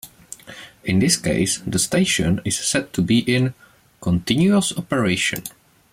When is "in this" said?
0.83-1.15